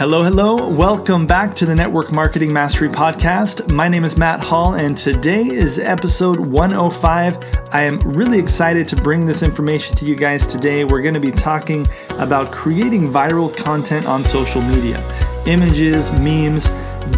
[0.00, 0.56] Hello, hello.
[0.66, 3.70] Welcome back to the Network Marketing Mastery Podcast.
[3.70, 7.68] My name is Matt Hall, and today is episode 105.
[7.70, 10.84] I am really excited to bring this information to you guys today.
[10.84, 14.98] We're going to be talking about creating viral content on social media,
[15.44, 16.64] images, memes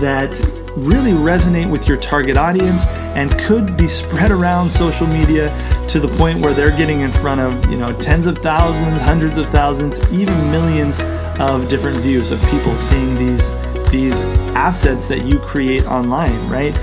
[0.01, 0.41] that
[0.77, 5.51] really resonate with your target audience and could be spread around social media
[5.93, 9.37] to the point where they're getting in front of, you know, tens of thousands, hundreds
[9.37, 10.99] of thousands, even millions
[11.39, 13.53] of different views of people seeing these
[13.91, 14.23] these
[14.57, 16.75] assets that you create online, right?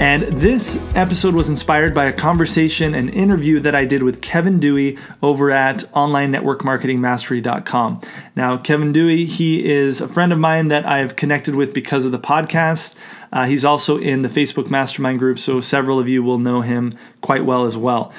[0.00, 4.58] And this episode was inspired by a conversation, an interview that I did with Kevin
[4.58, 8.00] Dewey over at onlinenetworkmarketingmastery.com.
[8.34, 12.12] Now, Kevin Dewey, he is a friend of mine that I've connected with because of
[12.12, 12.96] the podcast.
[13.32, 16.92] Uh, he's also in the Facebook Mastermind group, so several of you will know him
[17.20, 18.12] quite well as well.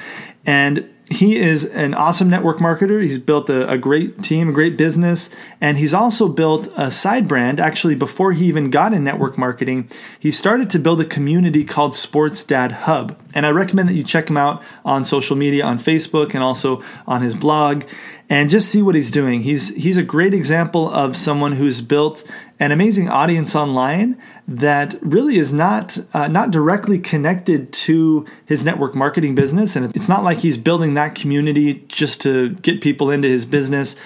[0.46, 3.00] And he is an awesome network marketer.
[3.00, 7.28] He's built a, a, great team, a great business, and he's also built a side
[7.28, 7.60] brand.
[7.60, 11.94] Actually, before he even got in network marketing, he started to build a community called
[11.94, 13.16] Sports Dad Hub.
[13.34, 16.82] And I recommend that you check him out on social media, on Facebook, and also
[17.06, 17.84] on his blog,
[18.28, 19.42] and just see what he's doing.
[19.42, 22.24] He's he's a great example of someone who's built
[22.58, 28.94] an amazing audience online that really is not uh, not directly connected to his network
[28.94, 33.28] marketing business, and it's not like he's building that community just to get people into
[33.28, 33.96] his business.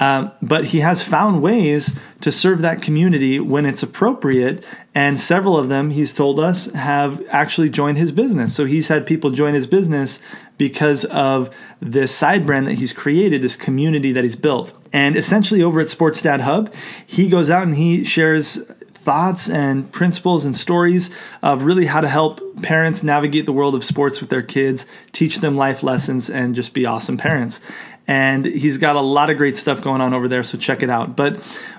[0.00, 4.64] Um, but he has found ways to serve that community when it's appropriate.
[4.94, 8.56] And several of them, he's told us, have actually joined his business.
[8.56, 10.18] So he's had people join his business
[10.60, 11.48] because of
[11.80, 14.74] this side brand that he's created, this community that he's built.
[14.92, 16.70] And essentially, over at Sports Dad Hub,
[17.06, 21.08] he goes out and he shares thoughts and principles and stories
[21.42, 25.38] of really how to help parents navigate the world of sports with their kids, teach
[25.38, 27.58] them life lessons, and just be awesome parents.
[28.06, 30.90] And he's got a lot of great stuff going on over there, so check it
[30.90, 31.16] out.
[31.16, 31.36] But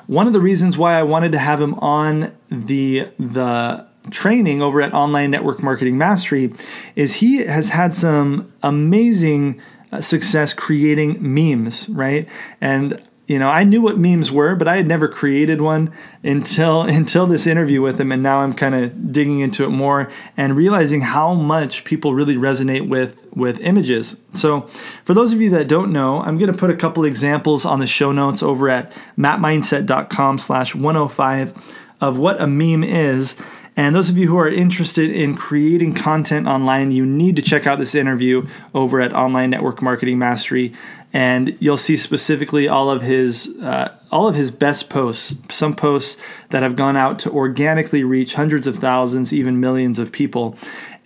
[0.08, 4.82] one of the reasons why I wanted to have him on the the training over
[4.82, 6.54] at Online Network Marketing Mastery
[6.96, 12.28] is he has had some amazing uh, success creating memes, right?
[12.60, 13.02] And
[13.32, 17.28] you know, I knew what memes were, but I had never created one until until
[17.28, 21.00] this interview with him, and now I'm kind of digging into it more and realizing
[21.00, 24.18] how much people really resonate with with images.
[24.34, 24.68] So,
[25.06, 27.80] for those of you that don't know, I'm going to put a couple examples on
[27.80, 33.38] the show notes over at mattmindset.com/105 of what a meme is.
[33.82, 37.66] And those of you who are interested in creating content online, you need to check
[37.66, 40.74] out this interview over at Online Network Marketing Mastery
[41.12, 46.22] and you'll see specifically all of his uh, all of his best posts some posts
[46.52, 50.56] that have gone out to organically reach hundreds of thousands even millions of people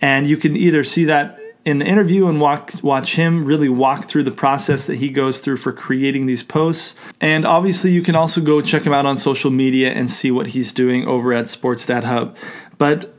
[0.00, 4.04] and you can either see that in the interview and walk, watch him really walk
[4.04, 6.94] through the process that he goes through for creating these posts.
[7.20, 10.46] And obviously, you can also go check him out on social media and see what
[10.46, 12.36] he's doing over at Sports Dad Hub.
[12.78, 13.12] But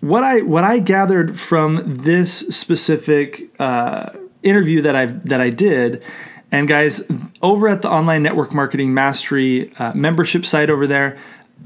[0.00, 4.10] what I what I gathered from this specific uh,
[4.42, 6.02] interview that I that I did
[6.54, 7.04] and guys,
[7.42, 11.16] over at the Online Network Marketing Mastery uh, membership site over there,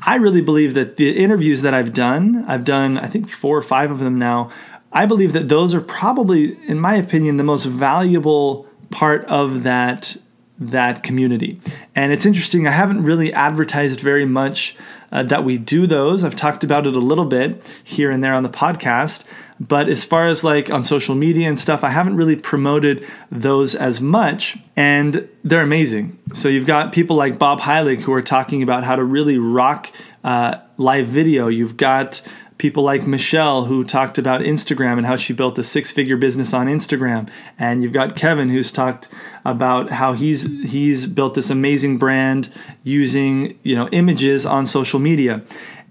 [0.00, 3.62] I really believe that the interviews that I've done, I've done I think four or
[3.62, 4.50] five of them now.
[4.90, 10.16] I believe that those are probably, in my opinion, the most valuable part of that
[10.58, 11.60] that community.
[11.94, 12.66] And it's interesting.
[12.66, 14.74] I haven't really advertised very much
[15.12, 16.24] uh, that we do those.
[16.24, 19.24] I've talked about it a little bit here and there on the podcast.
[19.60, 23.74] But as far as like on social media and stuff, I haven't really promoted those
[23.74, 26.18] as much, and they're amazing.
[26.32, 29.90] So you've got people like Bob Heilig who are talking about how to really rock
[30.22, 31.48] uh, live video.
[31.48, 32.22] You've got
[32.56, 36.66] people like Michelle who talked about Instagram and how she built a six-figure business on
[36.66, 37.28] Instagram,
[37.58, 39.08] and you've got Kevin who's talked
[39.44, 42.50] about how he's he's built this amazing brand
[42.82, 45.42] using you know images on social media.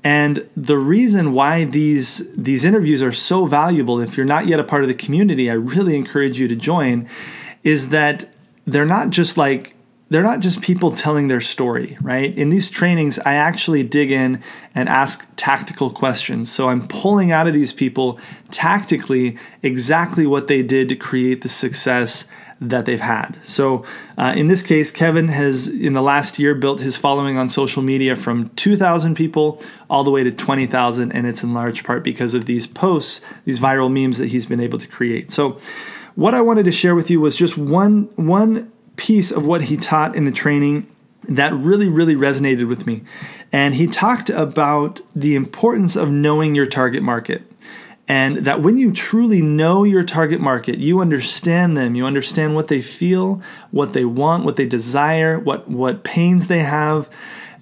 [0.04, 4.64] And the reason why these these interviews are so valuable, if you're not yet a
[4.64, 7.10] part of the community, I really encourage you to join,
[7.64, 8.30] is that
[8.66, 9.74] they're not just like
[10.10, 12.36] they're not just people telling their story, right?
[12.38, 14.42] In these trainings, I actually dig in
[14.74, 16.52] and ask tactical questions.
[16.52, 18.20] So I'm pulling out of these people
[18.50, 22.26] tactically exactly what they did to create the success
[22.60, 23.38] that they've had.
[23.44, 23.86] So,
[24.18, 27.84] uh, in this case, Kevin has, in the last year, built his following on social
[27.84, 32.34] media from 2,000 people all the way to 20,000, and it's in large part because
[32.34, 35.32] of these posts, these viral memes that he's been able to create.
[35.32, 35.60] So,
[36.16, 39.78] what I wanted to share with you was just one one piece of what he
[39.78, 40.88] taught in the training
[41.28, 43.04] that really, really resonated with me.
[43.52, 47.44] And he talked about the importance of knowing your target market.
[48.10, 52.70] And that when you truly know your target market, you understand them, you understand what
[52.70, 53.42] they feel,
[53.72, 57.10] what they want, what they desire, what, what pains they have,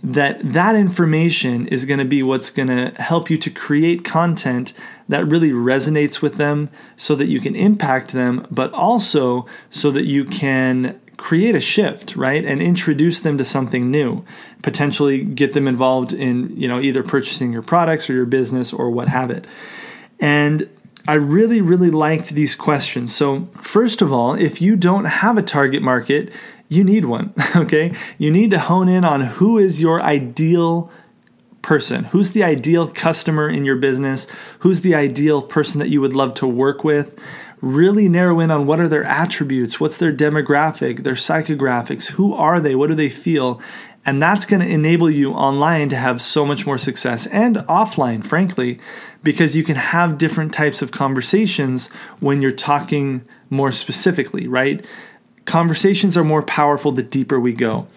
[0.03, 4.71] that that information is going to be what's going to help you to create content
[5.09, 10.05] that really resonates with them so that you can impact them, but also so that
[10.05, 12.43] you can create a shift, right?
[12.43, 14.23] And introduce them to something new,
[14.61, 18.89] potentially get them involved in, you know, either purchasing your products or your business or
[18.89, 19.45] what have it.
[20.19, 20.69] And
[21.07, 23.15] I really, really liked these questions.
[23.15, 26.33] So, first of all, if you don't have a target market,
[26.67, 27.93] you need one, okay?
[28.17, 30.91] You need to hone in on who is your ideal
[31.61, 32.05] person.
[32.05, 34.27] Who's the ideal customer in your business?
[34.59, 37.19] Who's the ideal person that you would love to work with?
[37.61, 42.59] Really narrow in on what are their attributes, what's their demographic, their psychographics, who are
[42.59, 43.61] they, what do they feel?
[44.05, 48.23] And that's going to enable you online to have so much more success and offline,
[48.23, 48.79] frankly,
[49.23, 51.87] because you can have different types of conversations
[52.19, 54.85] when you're talking more specifically, right?
[55.45, 57.87] Conversations are more powerful the deeper we go.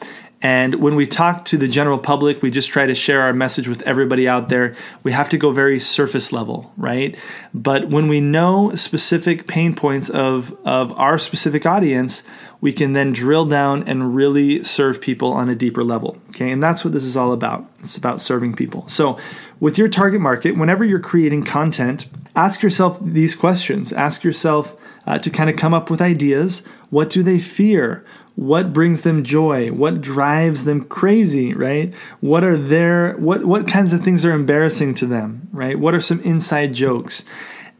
[0.40, 3.66] And when we talk to the general public, we just try to share our message
[3.66, 4.76] with everybody out there.
[5.02, 7.18] We have to go very surface level, right?
[7.52, 12.22] But when we know specific pain points of, of our specific audience,
[12.60, 16.18] we can then drill down and really serve people on a deeper level.
[16.30, 17.68] Okay, and that's what this is all about.
[17.80, 18.86] It's about serving people.
[18.88, 19.18] So,
[19.60, 22.06] with your target market, whenever you're creating content,
[22.38, 23.92] ask yourself these questions.
[23.92, 24.76] Ask yourself
[25.06, 26.62] uh, to kind of come up with ideas.
[26.90, 28.04] What do they fear?
[28.38, 33.92] what brings them joy what drives them crazy right what are their what what kinds
[33.92, 37.24] of things are embarrassing to them right what are some inside jokes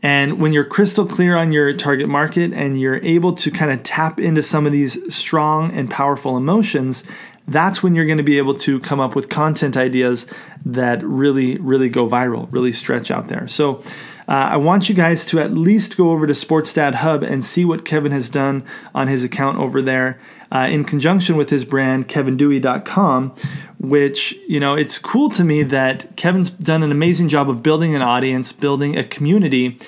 [0.03, 3.81] and when you're crystal clear on your target market and you're able to kind of
[3.85, 7.05] tap into some of these strong and powerful emotions
[7.47, 10.27] that's when you're going to be able to come up with content ideas
[10.67, 13.81] that really really go viral really stretch out there so
[14.29, 17.65] uh, I want you guys to at least go over to Sportsdad Hub and see
[17.65, 18.63] what Kevin has done
[18.95, 20.21] on his account over there
[20.53, 23.35] uh, in conjunction with his brand, KevinDewey.com,
[23.79, 27.95] which, you know, it's cool to me that Kevin's done an amazing job of building
[27.95, 29.79] an audience, building a community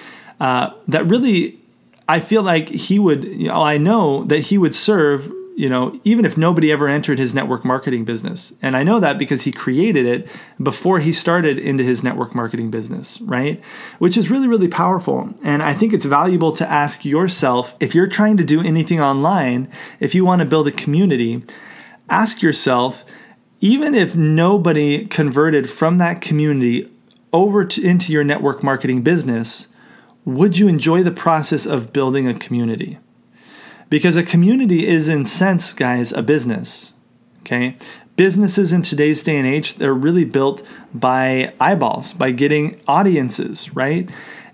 [0.41, 1.59] uh, that really,
[2.09, 6.01] I feel like he would, you know, I know that he would serve you know,
[6.05, 8.55] even if nobody ever entered his network marketing business.
[8.62, 10.27] And I know that because he created it
[10.62, 13.62] before he started into his network marketing business, right?
[13.99, 15.35] Which is really, really powerful.
[15.45, 19.71] And I think it's valuable to ask yourself if you're trying to do anything online,
[20.01, 21.45] if you want to build a community,
[22.09, 23.05] ask yourself,
[23.61, 26.91] even if nobody converted from that community
[27.35, 29.69] over to, into your network marketing business,
[30.25, 32.99] would you enjoy the process of building a community?
[33.91, 36.95] Because a community is, in sense, guys, a business.
[37.41, 37.77] Okay?
[38.17, 40.63] Businesses in today's day and age, they're really built
[40.95, 44.09] by eyeballs, by getting audiences, right?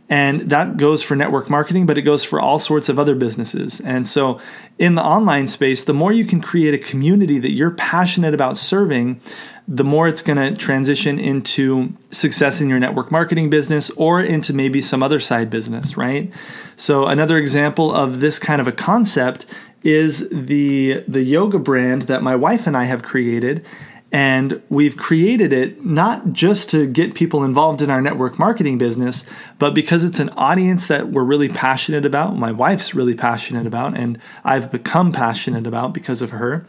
[0.09, 3.81] And that goes for network marketing, but it goes for all sorts of other businesses.
[3.81, 4.41] And so,
[4.79, 8.57] in the online space, the more you can create a community that you're passionate about
[8.57, 9.21] serving,
[9.69, 14.53] the more it's going to transition into success in your network marketing business or into
[14.53, 16.33] maybe some other side business, right?
[16.77, 19.47] So another example of this kind of a concept
[19.83, 23.65] is the the yoga brand that my wife and I have created
[24.13, 29.27] and we've created it not just to get people involved in our network marketing business,
[29.59, 32.37] but because it's an audience that we're really passionate about.
[32.37, 36.65] My wife's really passionate about, and I've become passionate about because of her.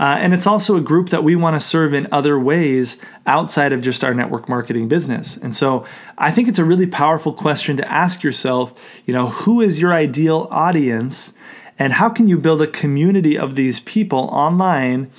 [0.00, 3.72] Uh, and it's also a group that we want to serve in other ways outside
[3.72, 5.36] of just our network marketing business.
[5.36, 5.84] And so
[6.18, 8.74] I think it's a really powerful question to ask yourself,
[9.06, 11.34] you know, who is your ideal audience
[11.78, 15.10] and how can you build a community of these people online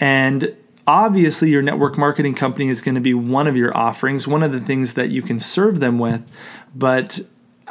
[0.00, 0.56] and
[0.88, 4.50] obviously your network marketing company is going to be one of your offerings, one of
[4.52, 6.22] the things that you can serve them with,
[6.74, 7.20] but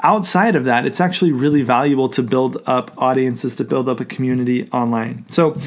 [0.04, 4.06] outside of that, it's actually really valuable to build up audiences, to build up a
[4.06, 5.26] community online.
[5.30, 5.58] So,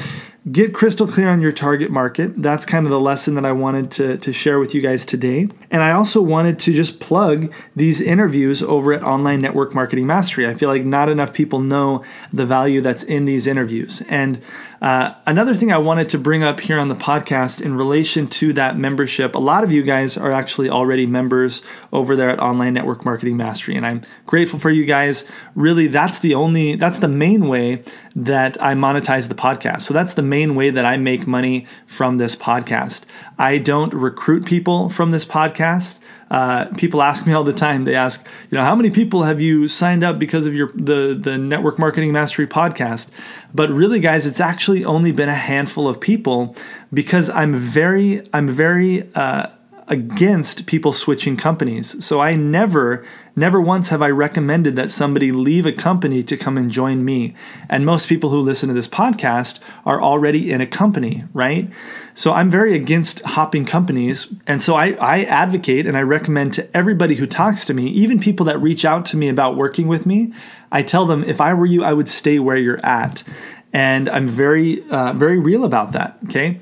[0.49, 2.41] get crystal clear on your target market.
[2.41, 5.47] That's kind of the lesson that I wanted to, to share with you guys today.
[5.69, 10.47] And I also wanted to just plug these interviews over at Online Network Marketing Mastery.
[10.47, 14.01] I feel like not enough people know the value that's in these interviews.
[14.09, 14.41] And
[14.81, 18.51] uh, another thing I wanted to bring up here on the podcast in relation to
[18.53, 21.61] that membership, a lot of you guys are actually already members
[21.93, 25.23] over there at Online Network Marketing Mastery, and I'm grateful for you guys.
[25.53, 27.83] Really, that's the only, that's the main way
[28.15, 29.81] that I monetize the podcast.
[29.81, 33.03] So that's the main way that I make money from this podcast.
[33.37, 35.99] I don't recruit people from this podcast.
[36.31, 37.83] Uh, people ask me all the time.
[37.83, 41.17] They ask, you know, how many people have you signed up because of your the
[41.27, 43.09] the Network Marketing Mastery podcast?
[43.53, 46.55] But really, guys, it's actually only been a handful of people
[46.93, 49.47] because I'm very I'm very uh,
[49.91, 52.03] against people switching companies.
[52.03, 53.05] So I never,
[53.35, 57.35] never once have I recommended that somebody leave a company to come and join me.
[57.69, 61.69] And most people who listen to this podcast are already in a company, right?
[62.13, 64.33] So I'm very against hopping companies.
[64.47, 68.17] And so I, I advocate and I recommend to everybody who talks to me, even
[68.17, 70.33] people that reach out to me about working with me,
[70.71, 73.25] I tell them if I were you, I would stay where you're at.
[73.73, 76.17] And I'm very, uh, very real about that.
[76.29, 76.61] Okay.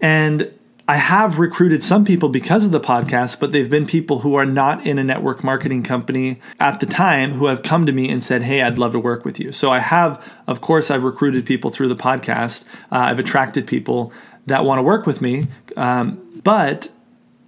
[0.00, 0.50] And
[0.88, 4.44] I have recruited some people because of the podcast, but they've been people who are
[4.44, 8.22] not in a network marketing company at the time who have come to me and
[8.22, 9.52] said, Hey, I'd love to work with you.
[9.52, 12.64] So I have, of course, I've recruited people through the podcast.
[12.90, 14.12] Uh, I've attracted people
[14.46, 15.46] that want to work with me.
[15.76, 16.90] Um, but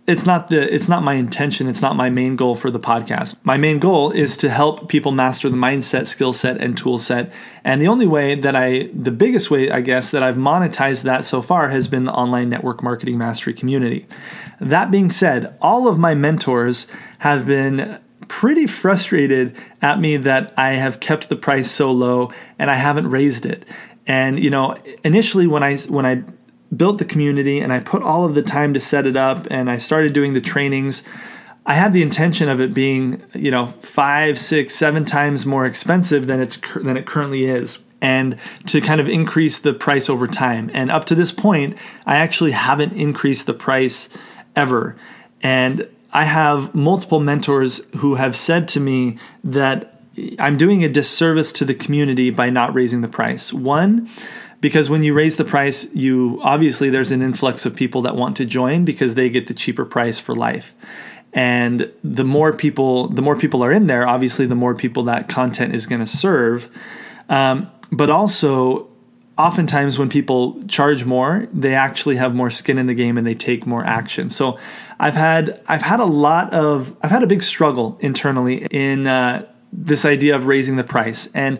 [0.06, 3.36] it's not the it's not my intention it's not my main goal for the podcast.
[3.42, 7.32] My main goal is to help people master the mindset skill set and tool set.
[7.64, 11.24] And the only way that i the biggest way i guess that i've monetized that
[11.24, 14.06] so far has been the online network marketing mastery community.
[14.60, 16.86] That being said all of my mentors
[17.20, 22.70] have been pretty frustrated at me that i have kept the price so low and
[22.70, 23.66] i haven't raised it.
[24.06, 26.22] And you know initially when i when i
[26.76, 29.70] built the community and I put all of the time to set it up and
[29.70, 31.02] I started doing the trainings.
[31.66, 36.26] I had the intention of it being, you know, five, six, seven times more expensive
[36.26, 40.70] than it's than it currently is, and to kind of increase the price over time.
[40.74, 44.10] And up to this point, I actually haven't increased the price
[44.54, 44.96] ever.
[45.42, 50.02] And I have multiple mentors who have said to me that
[50.38, 53.52] I'm doing a disservice to the community by not raising the price.
[53.52, 54.08] One,
[54.64, 58.34] because when you raise the price, you obviously there's an influx of people that want
[58.38, 60.74] to join because they get the cheaper price for life.
[61.34, 65.28] And the more people, the more people are in there, obviously, the more people that
[65.28, 66.70] content is going to serve.
[67.28, 68.88] Um, but also,
[69.36, 73.34] oftentimes when people charge more, they actually have more skin in the game and they
[73.34, 74.30] take more action.
[74.30, 74.58] So,
[74.98, 79.46] I've had I've had a lot of I've had a big struggle internally in uh,
[79.74, 81.58] this idea of raising the price and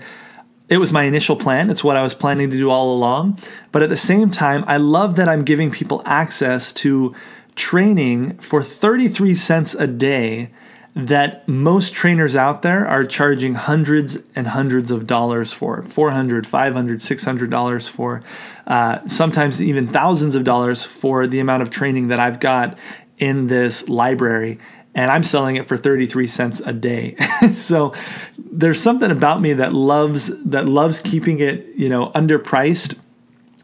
[0.69, 1.71] it was my initial plan.
[1.71, 3.39] It's what I was planning to do all along.
[3.71, 7.15] But at the same time, I love that I'm giving people access to
[7.55, 10.51] training for 33 cents a day
[10.97, 17.03] that most trainers out there are charging hundreds and hundreds of dollars for 400 500
[17.03, 18.23] 600 dollars for
[18.67, 22.79] uh, sometimes even thousands of dollars for the amount of training that i've got
[23.19, 24.59] in this library
[24.95, 27.17] and I'm selling it for 33 cents a day.
[27.55, 27.93] so
[28.39, 32.97] there's something about me that loves that loves keeping it, you know, underpriced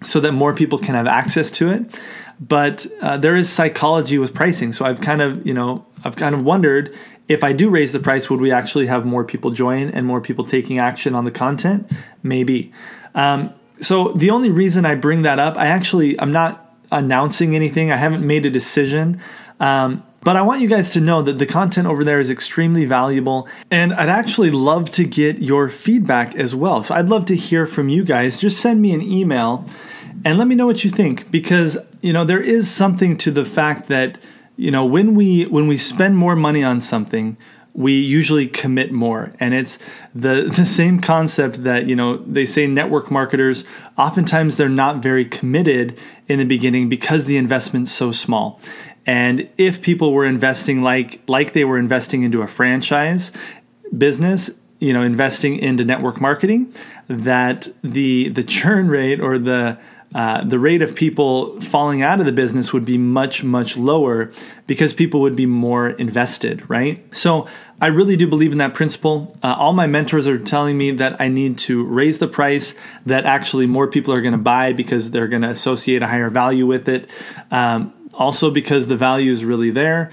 [0.03, 2.01] so that more people can have access to it.
[2.41, 4.73] But uh, there is psychology with pricing.
[4.73, 6.97] So I've kind of, you know, I've kind of wondered
[7.29, 10.21] if I do raise the price, would we actually have more people join and more
[10.21, 11.89] people taking action on the content?
[12.25, 12.73] Maybe.
[13.15, 17.93] Um, so the only reason I bring that up, I actually I'm not announcing anything.
[17.93, 19.21] I haven't made a decision.
[19.61, 22.85] Um, but I want you guys to know that the content over there is extremely
[22.85, 26.83] valuable, and I'd actually love to get your feedback as well.
[26.83, 28.41] So I'd love to hear from you guys.
[28.41, 29.65] Just send me an email
[30.25, 33.45] and let me know what you think because, you know, there is something to the
[33.45, 34.19] fact that,
[34.57, 37.39] you know, when we when we spend more money on something,
[37.73, 39.79] we usually commit more and it's
[40.15, 43.65] the the same concept that you know they say network marketers
[43.97, 45.99] oftentimes they're not very committed
[46.29, 48.61] in the beginning because the investment's so small
[49.07, 53.33] and if people were investing like like they were investing into a franchise
[53.97, 56.73] business, you know, investing into network marketing,
[57.09, 59.79] that the the churn rate or the
[60.13, 64.33] uh, the rate of people falling out of the business would be much much lower
[64.67, 67.03] because people would be more invested right?
[67.15, 67.47] So
[67.83, 69.37] i really do believe in that principle.
[69.43, 72.75] Uh, all my mentors are telling me that i need to raise the price
[73.07, 76.29] that actually more people are going to buy because they're going to associate a higher
[76.29, 77.09] value with it.
[77.51, 80.11] Um, also because the value is really there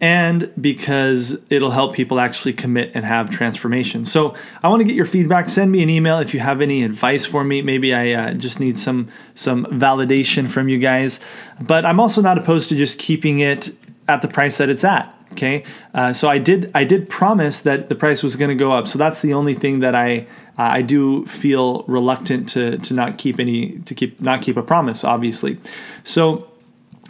[0.00, 4.06] and because it'll help people actually commit and have transformation.
[4.06, 5.50] So I want to get your feedback.
[5.50, 7.60] Send me an email if you have any advice for me.
[7.60, 11.20] Maybe I uh, just need some some validation from you guys.
[11.60, 13.76] But I'm also not opposed to just keeping it
[14.08, 15.14] at the price that it's at.
[15.32, 15.62] Okay,
[15.94, 18.88] uh, so I did I did promise that the price was going to go up.
[18.88, 20.26] So that's the only thing that I
[20.58, 24.62] uh, I do feel reluctant to to not keep any to keep not keep a
[24.62, 25.04] promise.
[25.04, 25.58] Obviously,
[26.04, 26.49] so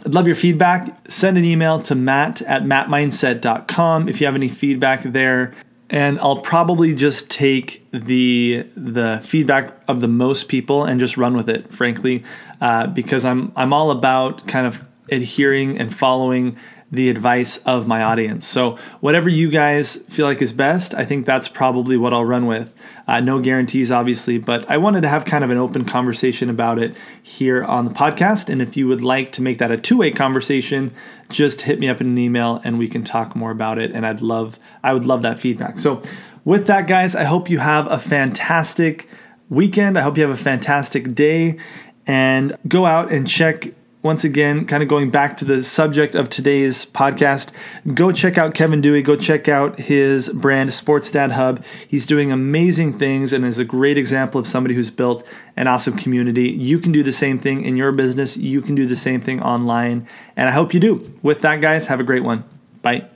[0.05, 1.11] I'd love your feedback.
[1.11, 5.53] Send an email to matt at mattmindset.com if you have any feedback there.
[5.89, 11.35] And I'll probably just take the the feedback of the most people and just run
[11.35, 12.23] with it, frankly,
[12.61, 16.55] uh, because I'm I'm all about kind of adhering and following
[16.91, 18.45] the advice of my audience.
[18.45, 22.45] So, whatever you guys feel like is best, I think that's probably what I'll run
[22.45, 22.75] with.
[23.07, 26.79] Uh, no guarantees, obviously, but I wanted to have kind of an open conversation about
[26.79, 28.49] it here on the podcast.
[28.49, 30.93] And if you would like to make that a two way conversation,
[31.29, 33.91] just hit me up in an email and we can talk more about it.
[33.91, 35.79] And I'd love, I would love that feedback.
[35.79, 36.01] So,
[36.43, 39.07] with that, guys, I hope you have a fantastic
[39.49, 39.97] weekend.
[39.97, 41.57] I hope you have a fantastic day
[42.07, 46.27] and go out and check once again, kind of going back to the subject of
[46.27, 47.51] today's podcast,
[47.93, 49.01] go check out Kevin Dewey.
[49.01, 51.63] Go check out his brand, Sports Dad Hub.
[51.87, 55.97] He's doing amazing things and is a great example of somebody who's built an awesome
[55.97, 56.49] community.
[56.49, 58.37] You can do the same thing in your business.
[58.37, 60.07] You can do the same thing online.
[60.35, 61.11] And I hope you do.
[61.21, 62.43] With that, guys, have a great one.
[62.81, 63.07] Bye.